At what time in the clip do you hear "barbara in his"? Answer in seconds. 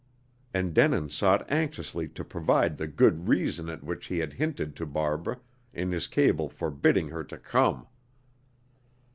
4.87-6.07